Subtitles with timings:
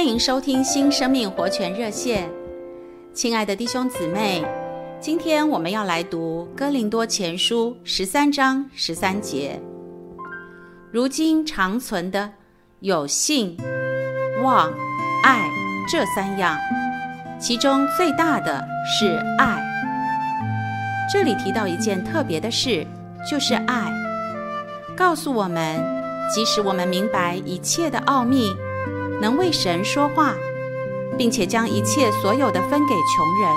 [0.00, 2.26] 欢迎收听新生命活泉热线，
[3.12, 4.42] 亲爱的弟兄姊妹，
[4.98, 9.60] 今天我们要来读《哥林多前书》十三章十三节。
[10.90, 12.30] 如今长存的
[12.78, 13.54] 有信、
[14.42, 14.72] 望、
[15.22, 15.46] 爱
[15.86, 16.56] 这三样，
[17.38, 19.62] 其中最大的是爱。
[21.12, 22.86] 这里提到一件特别的事，
[23.30, 23.92] 就是爱，
[24.96, 25.78] 告诉我们，
[26.34, 28.56] 即使我们明白一切的奥秘。
[29.20, 30.34] 能为神说话，
[31.18, 33.54] 并且将一切所有的分给穷人，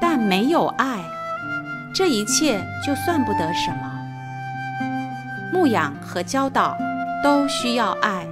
[0.00, 1.04] 但没有爱，
[1.94, 3.90] 这一切就算不得什么。
[5.52, 6.76] 牧养和教导
[7.22, 8.26] 都需要爱，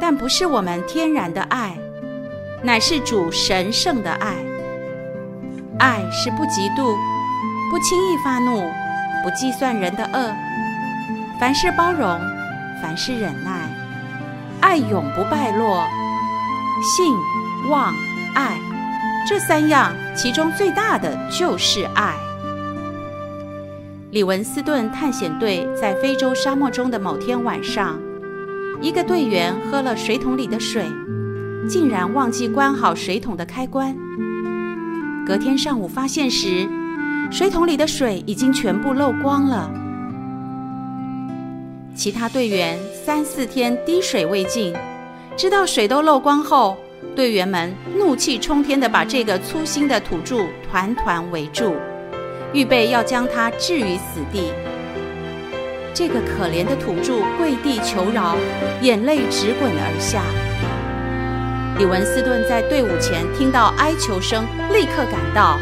[0.00, 1.76] 但不是我们天然的爱，
[2.62, 4.34] 乃是主神圣的爱。
[5.78, 6.96] 爱是不嫉妒，
[7.70, 8.62] 不轻易发怒，
[9.22, 10.32] 不计算人的恶，
[11.40, 12.18] 凡事包容，
[12.80, 13.61] 凡事忍耐。
[14.72, 15.86] 爱永不败落，
[16.80, 17.14] 信、
[17.68, 17.92] 望、
[18.32, 18.58] 爱
[19.28, 22.14] 这三样，其中最大的就是爱。
[24.12, 28.00] 李文斯顿探险队在非洲沙漠中的某天晚上，
[28.80, 30.86] 一个队员喝了水桶里的水，
[31.68, 33.94] 竟然忘记关好水桶的开关。
[35.26, 36.66] 隔天上午发现时，
[37.30, 39.70] 水桶里的水已经全部漏光了。
[41.94, 44.72] 其他队员三四天滴水未进，
[45.36, 46.76] 直到水都漏光后，
[47.16, 51.74] 队员们怒气冲天地把这个粗心的土著团团围住，
[52.52, 54.52] 预备要将他置于死地。
[55.92, 58.36] 这个可怜的土著跪地求饶，
[58.82, 60.22] 眼泪直滚而下。
[61.78, 65.58] 李文斯顿在队伍前听到哀求声，立刻赶到，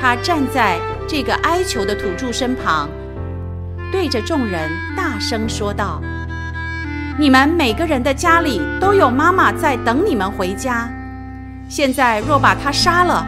[0.00, 2.90] 他站在这个哀求的土著身旁。
[3.92, 6.00] 对着众人大声说道
[7.20, 10.88] ：“你们每个人的家里都有妈妈在等你们回家。
[11.68, 13.26] 现在若把她杀了，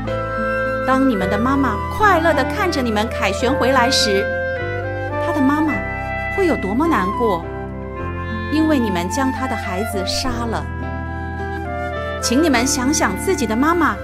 [0.86, 4.24] 当你们的妈妈快乐地看着你们凯旋回来时，
[5.26, 5.74] 她的妈妈
[6.34, 7.44] 会有多么难过？
[8.50, 10.64] 因为你们将她的孩子杀了。
[12.22, 13.94] 请你们想想自己的妈妈，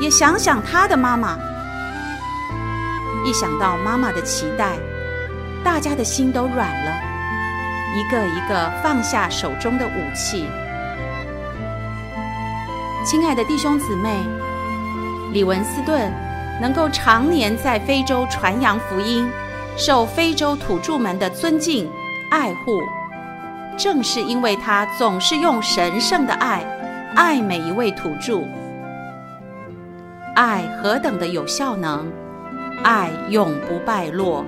[0.00, 1.36] 也想想她的妈妈。
[3.26, 4.78] 一想到妈妈的期待。”
[5.62, 6.92] 大家的心都软了，
[7.94, 10.46] 一个一个放下手中的武器。
[13.04, 14.10] 亲爱的弟兄姊妹，
[15.32, 16.10] 李文斯顿
[16.60, 19.30] 能够常年在非洲传扬福音，
[19.76, 21.88] 受非洲土著们的尊敬
[22.30, 22.82] 爱护，
[23.78, 26.64] 正是因为他总是用神圣的爱
[27.14, 28.40] 爱每一位土著。
[30.34, 32.10] 爱何等的有效能，
[32.82, 34.44] 爱永不败落。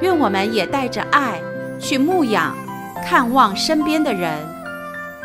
[0.00, 1.40] 愿我们也带着爱
[1.80, 2.54] 去牧养、
[3.04, 4.38] 看望身边的人，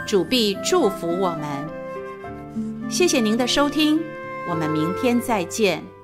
[0.08, 2.90] 主必祝福我们。
[2.90, 4.00] 谢谢您的收听，
[4.50, 5.95] 我们明天再见。